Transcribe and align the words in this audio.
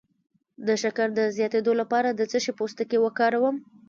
د 0.67 0.69
شکر 0.81 1.07
د 1.15 1.19
زیاتیدو 1.37 1.73
لپاره 1.81 2.09
د 2.11 2.21
څه 2.31 2.37
شي 2.43 2.51
پوستکی 2.57 2.97
وکاروم؟ 3.01 3.55